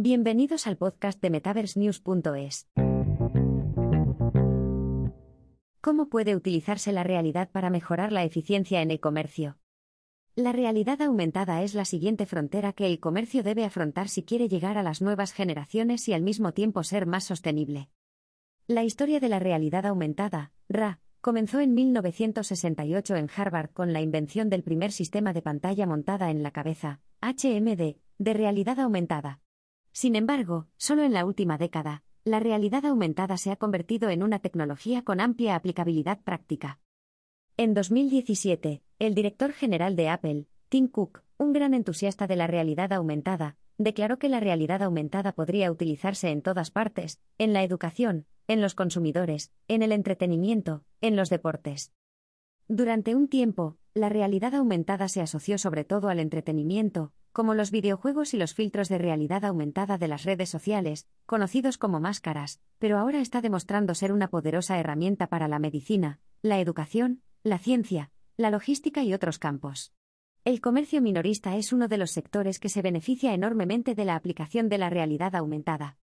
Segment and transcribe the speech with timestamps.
[0.00, 2.68] Bienvenidos al podcast de MetaverseNews.es.
[5.80, 9.58] ¿Cómo puede utilizarse la realidad para mejorar la eficiencia en el comercio?
[10.36, 14.78] La realidad aumentada es la siguiente frontera que el comercio debe afrontar si quiere llegar
[14.78, 17.90] a las nuevas generaciones y al mismo tiempo ser más sostenible.
[18.68, 24.48] La historia de la realidad aumentada, RA, comenzó en 1968 en Harvard con la invención
[24.48, 29.40] del primer sistema de pantalla montada en la cabeza, HMD, de realidad aumentada.
[29.92, 34.38] Sin embargo, solo en la última década, la realidad aumentada se ha convertido en una
[34.38, 36.78] tecnología con amplia aplicabilidad práctica.
[37.56, 42.92] En 2017, el director general de Apple, Tim Cook, un gran entusiasta de la realidad
[42.92, 48.60] aumentada, declaró que la realidad aumentada podría utilizarse en todas partes, en la educación, en
[48.60, 51.92] los consumidores, en el entretenimiento, en los deportes.
[52.66, 58.34] Durante un tiempo, la realidad aumentada se asoció sobre todo al entretenimiento, como los videojuegos
[58.34, 63.20] y los filtros de realidad aumentada de las redes sociales, conocidos como máscaras, pero ahora
[63.20, 69.02] está demostrando ser una poderosa herramienta para la medicina, la educación, la ciencia, la logística
[69.02, 69.92] y otros campos.
[70.44, 74.68] El comercio minorista es uno de los sectores que se beneficia enormemente de la aplicación
[74.68, 75.98] de la realidad aumentada.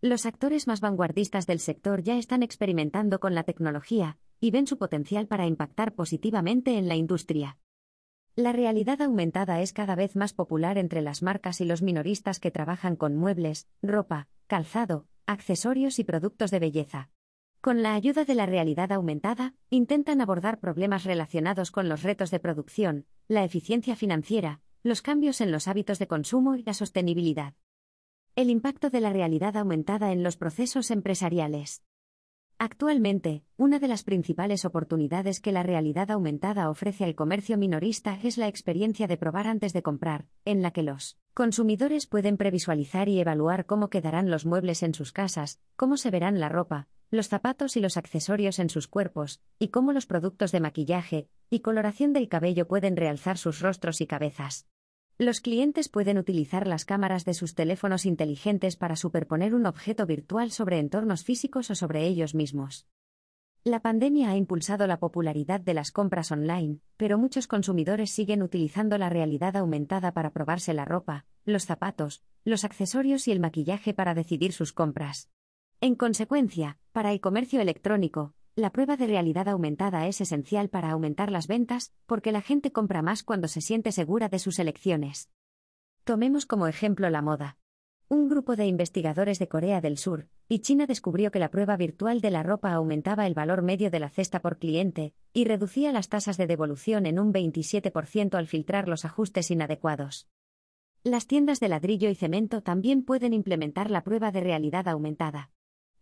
[0.00, 4.78] Los actores más vanguardistas del sector ya están experimentando con la tecnología, y ven su
[4.78, 7.58] potencial para impactar positivamente en la industria.
[8.38, 12.50] La realidad aumentada es cada vez más popular entre las marcas y los minoristas que
[12.50, 17.08] trabajan con muebles, ropa, calzado, accesorios y productos de belleza.
[17.62, 22.38] Con la ayuda de la realidad aumentada, intentan abordar problemas relacionados con los retos de
[22.38, 27.54] producción, la eficiencia financiera, los cambios en los hábitos de consumo y la sostenibilidad.
[28.34, 31.82] El impacto de la realidad aumentada en los procesos empresariales.
[32.58, 38.38] Actualmente, una de las principales oportunidades que la realidad aumentada ofrece al comercio minorista es
[38.38, 43.20] la experiencia de probar antes de comprar, en la que los consumidores pueden previsualizar y
[43.20, 47.76] evaluar cómo quedarán los muebles en sus casas, cómo se verán la ropa, los zapatos
[47.76, 52.30] y los accesorios en sus cuerpos, y cómo los productos de maquillaje y coloración del
[52.30, 54.66] cabello pueden realzar sus rostros y cabezas.
[55.18, 60.50] Los clientes pueden utilizar las cámaras de sus teléfonos inteligentes para superponer un objeto virtual
[60.50, 62.86] sobre entornos físicos o sobre ellos mismos.
[63.64, 68.98] La pandemia ha impulsado la popularidad de las compras online, pero muchos consumidores siguen utilizando
[68.98, 74.12] la realidad aumentada para probarse la ropa, los zapatos, los accesorios y el maquillaje para
[74.12, 75.30] decidir sus compras.
[75.80, 81.30] En consecuencia, para el comercio electrónico, la prueba de realidad aumentada es esencial para aumentar
[81.30, 85.30] las ventas, porque la gente compra más cuando se siente segura de sus elecciones.
[86.04, 87.58] Tomemos como ejemplo la moda.
[88.08, 92.22] Un grupo de investigadores de Corea del Sur y China descubrió que la prueba virtual
[92.22, 96.08] de la ropa aumentaba el valor medio de la cesta por cliente y reducía las
[96.08, 100.28] tasas de devolución en un 27% al filtrar los ajustes inadecuados.
[101.02, 105.50] Las tiendas de ladrillo y cemento también pueden implementar la prueba de realidad aumentada.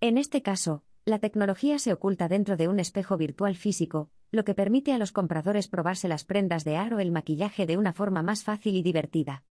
[0.00, 4.54] En este caso, la tecnología se oculta dentro de un espejo virtual físico, lo que
[4.54, 8.22] permite a los compradores probarse las prendas de aro o el maquillaje de una forma
[8.22, 9.44] más fácil y divertida.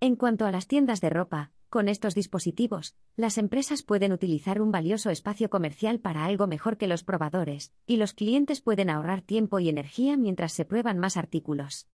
[0.00, 4.70] En cuanto a las tiendas de ropa, con estos dispositivos, las empresas pueden utilizar un
[4.70, 9.60] valioso espacio comercial para algo mejor que los probadores, y los clientes pueden ahorrar tiempo
[9.60, 11.88] y energía mientras se prueban más artículos.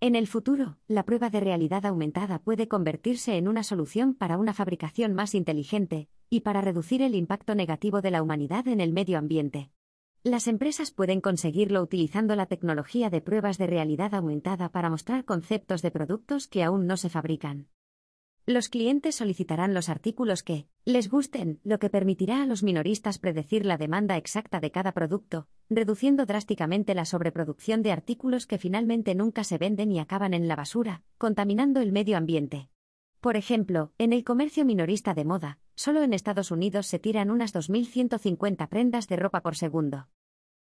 [0.00, 4.52] En el futuro, la prueba de realidad aumentada puede convertirse en una solución para una
[4.52, 9.18] fabricación más inteligente, y para reducir el impacto negativo de la humanidad en el medio
[9.18, 9.70] ambiente.
[10.22, 15.82] Las empresas pueden conseguirlo utilizando la tecnología de pruebas de realidad aumentada para mostrar conceptos
[15.82, 17.68] de productos que aún no se fabrican.
[18.46, 23.64] Los clientes solicitarán los artículos que les gusten, lo que permitirá a los minoristas predecir
[23.64, 29.44] la demanda exacta de cada producto, reduciendo drásticamente la sobreproducción de artículos que finalmente nunca
[29.44, 32.68] se venden y acaban en la basura, contaminando el medio ambiente.
[33.24, 37.54] Por ejemplo, en el comercio minorista de moda, solo en Estados Unidos se tiran unas
[37.54, 40.08] 2.150 prendas de ropa por segundo.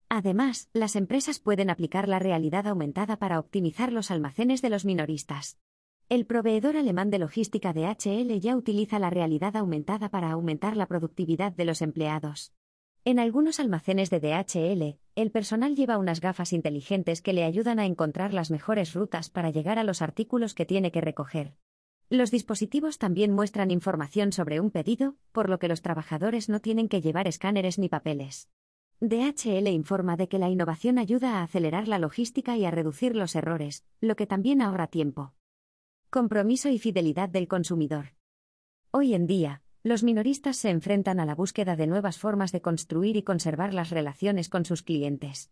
[0.07, 5.57] Además, las empresas pueden aplicar la realidad aumentada para optimizar los almacenes de los minoristas.
[6.07, 10.85] El proveedor alemán de logística de HL ya utiliza la realidad aumentada para aumentar la
[10.85, 12.53] productividad de los empleados.
[13.03, 17.85] En algunos almacenes de DHL, el personal lleva unas gafas inteligentes que le ayudan a
[17.85, 21.57] encontrar las mejores rutas para llegar a los artículos que tiene que recoger.
[22.09, 26.87] Los dispositivos también muestran información sobre un pedido, por lo que los trabajadores no tienen
[26.87, 28.49] que llevar escáneres ni papeles.
[29.01, 33.35] DHL informa de que la innovación ayuda a acelerar la logística y a reducir los
[33.35, 35.33] errores, lo que también ahorra tiempo.
[36.09, 38.13] Compromiso y fidelidad del consumidor.
[38.91, 43.17] Hoy en día, los minoristas se enfrentan a la búsqueda de nuevas formas de construir
[43.17, 45.51] y conservar las relaciones con sus clientes.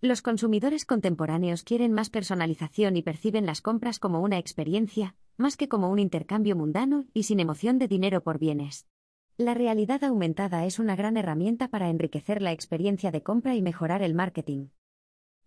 [0.00, 5.68] Los consumidores contemporáneos quieren más personalización y perciben las compras como una experiencia, más que
[5.68, 8.86] como un intercambio mundano y sin emoción de dinero por bienes.
[9.36, 14.02] La realidad aumentada es una gran herramienta para enriquecer la experiencia de compra y mejorar
[14.02, 14.68] el marketing.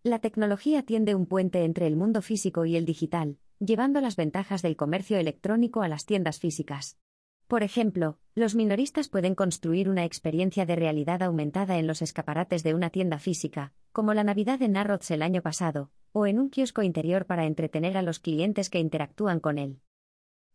[0.03, 4.61] La tecnología tiende un puente entre el mundo físico y el digital, llevando las ventajas
[4.61, 6.97] del comercio electrónico a las tiendas físicas.
[7.47, 12.75] Por ejemplo, los minoristas pueden construir una experiencia de realidad aumentada en los escaparates de
[12.75, 16.81] una tienda física, como la Navidad en Narrods el año pasado, o en un kiosco
[16.81, 19.79] interior para entretener a los clientes que interactúan con él.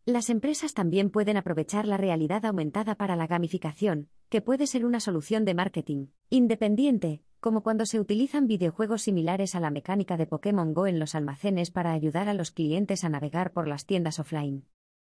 [0.05, 4.99] Las empresas también pueden aprovechar la realidad aumentada para la gamificación, que puede ser una
[4.99, 10.73] solución de marketing independiente, como cuando se utilizan videojuegos similares a la mecánica de Pokémon
[10.73, 14.65] Go en los almacenes para ayudar a los clientes a navegar por las tiendas offline.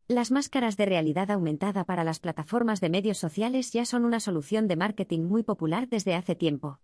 [0.09, 4.69] Las máscaras de realidad aumentada para las plataformas de medios sociales ya son una solución
[4.69, 6.81] de marketing muy popular desde hace tiempo.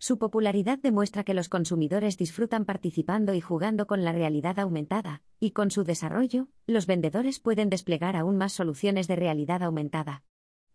[0.00, 5.50] Su popularidad demuestra que los consumidores disfrutan participando y jugando con la realidad aumentada, y
[5.50, 10.22] con su desarrollo, los vendedores pueden desplegar aún más soluciones de realidad aumentada.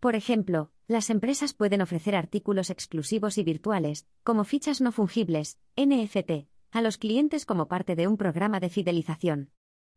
[0.02, 6.50] Por ejemplo, las empresas pueden ofrecer artículos exclusivos y virtuales, como fichas no fungibles, NFT,
[6.72, 9.52] a los clientes como parte de un programa de fidelización.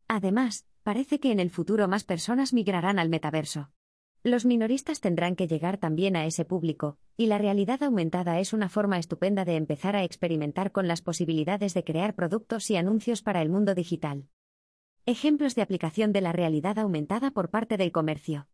[0.07, 3.71] Además, parece que en el futuro más personas migrarán al metaverso.
[4.23, 8.67] Los minoristas tendrán que llegar también a ese público, y la realidad aumentada es una
[8.67, 13.41] forma estupenda de empezar a experimentar con las posibilidades de crear productos y anuncios para
[13.41, 14.27] el mundo digital.
[15.05, 18.47] Ejemplos de aplicación de la realidad aumentada por parte del comercio.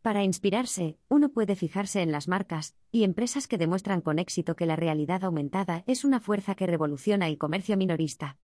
[0.00, 4.66] Para inspirarse, uno puede fijarse en las marcas y empresas que demuestran con éxito que
[4.66, 8.38] la realidad aumentada es una fuerza que revoluciona el comercio minorista.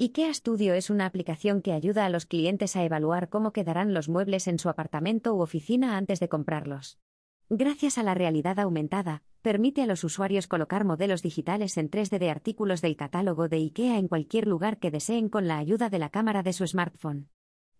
[0.00, 4.08] IKEA Studio es una aplicación que ayuda a los clientes a evaluar cómo quedarán los
[4.08, 7.00] muebles en su apartamento u oficina antes de comprarlos.
[7.48, 12.30] Gracias a la realidad aumentada, permite a los usuarios colocar modelos digitales en 3D de
[12.30, 16.10] artículos del catálogo de IKEA en cualquier lugar que deseen con la ayuda de la
[16.10, 17.28] cámara de su smartphone.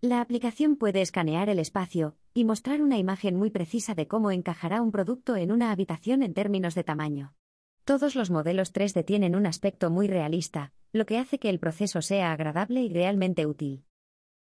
[0.00, 4.82] La aplicación puede escanear el espacio y mostrar una imagen muy precisa de cómo encajará
[4.82, 7.34] un producto en una habitación en términos de tamaño.
[7.84, 12.02] Todos los modelos 3D tienen un aspecto muy realista, lo que hace que el proceso
[12.02, 13.84] sea agradable y realmente útil.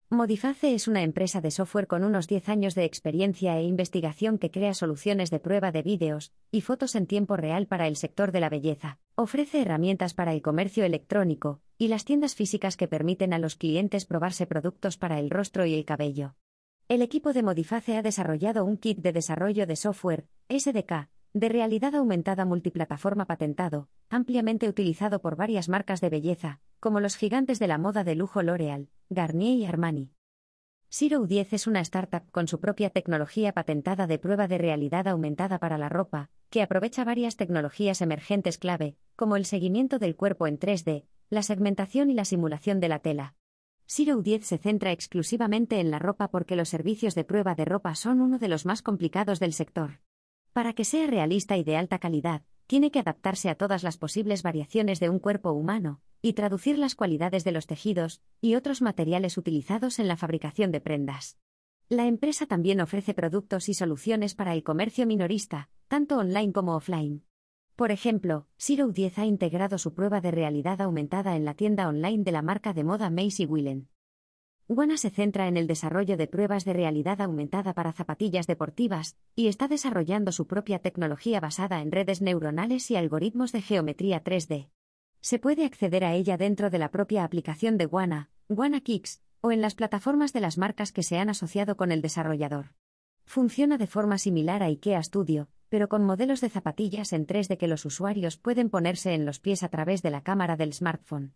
[0.09, 4.53] Modiface es una empresa de software con unos 10 años de experiencia e investigación que
[4.53, 8.39] crea soluciones de prueba de vídeos y fotos en tiempo real para el sector de
[8.39, 9.01] la belleza.
[9.17, 14.05] Ofrece herramientas para el comercio electrónico y las tiendas físicas que permiten a los clientes
[14.05, 16.37] probarse productos para el rostro y el cabello.
[16.89, 21.95] El equipo de Modiface ha desarrollado un kit de desarrollo de software, SDK, de realidad
[21.95, 27.77] aumentada multiplataforma patentado, ampliamente utilizado por varias marcas de belleza, como los gigantes de la
[27.77, 30.13] moda de lujo L'Oreal, Garnier y Armani.
[30.89, 35.59] Zero 10 es una startup con su propia tecnología patentada de prueba de realidad aumentada
[35.59, 40.59] para la ropa, que aprovecha varias tecnologías emergentes clave, como el seguimiento del cuerpo en
[40.59, 43.35] 3D, la segmentación y la simulación de la tela.
[43.85, 47.95] Zero 10 se centra exclusivamente en la ropa porque los servicios de prueba de ropa
[47.95, 50.01] son uno de los más complicados del sector.
[50.57, 54.43] Para que sea realista y de alta calidad, tiene que adaptarse a todas las posibles
[54.43, 59.37] variaciones de un cuerpo humano, y traducir las cualidades de los tejidos y otros materiales
[59.37, 61.37] utilizados en la fabricación de prendas.
[61.91, 67.23] La empresa también ofrece productos y soluciones para el comercio minorista, tanto online como offline.
[67.75, 72.25] Por ejemplo, Zero 10 ha integrado su prueba de realidad aumentada en la tienda online
[72.25, 73.91] de la marca de moda Macy Willen.
[74.69, 79.47] Guana se centra en el desarrollo de pruebas de realidad aumentada para zapatillas deportivas, y
[79.47, 84.71] está desarrollando su propia tecnología basada en redes neuronales y algoritmos de geometría 3D.
[85.21, 89.53] Se puede acceder a ella dentro de la propia aplicación de Guana, Guana Kicks, o
[89.53, 92.75] en las plataformas de las marcas que se han asociado con el desarrollador.
[93.25, 97.69] Funciona de forma similar a IKEA Studio, pero con modelos de zapatillas en 3D que
[97.69, 101.35] los usuarios pueden ponerse en los pies a través de la cámara del smartphone.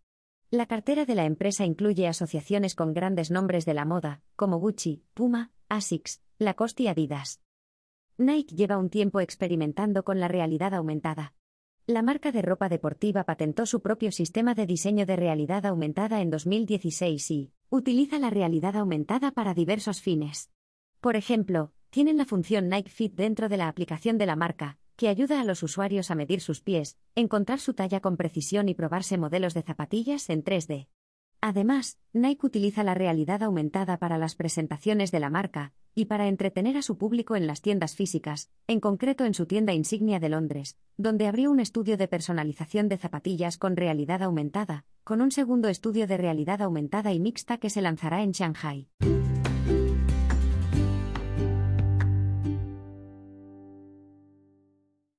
[0.52, 5.04] La cartera de la empresa incluye asociaciones con grandes nombres de la moda, como Gucci,
[5.14, 7.40] Puma, Asics, Lacoste y Adidas.
[8.18, 11.34] Nike lleva un tiempo experimentando con la realidad aumentada.
[11.86, 16.30] La marca de ropa deportiva patentó su propio sistema de diseño de realidad aumentada en
[16.30, 20.50] 2016 y utiliza la realidad aumentada para diversos fines.
[21.00, 25.08] Por ejemplo, tienen la función Nike Fit dentro de la aplicación de la marca, que
[25.08, 29.16] ayuda a los usuarios a medir sus pies, encontrar su talla con precisión y probarse
[29.16, 30.88] modelos de zapatillas en 3D.
[31.40, 36.76] Además, Nike utiliza la realidad aumentada para las presentaciones de la marca y para entretener
[36.76, 40.76] a su público en las tiendas físicas, en concreto en su tienda insignia de Londres,
[40.98, 46.06] donde abrió un estudio de personalización de zapatillas con realidad aumentada, con un segundo estudio
[46.06, 48.90] de realidad aumentada y mixta que se lanzará en Shanghai.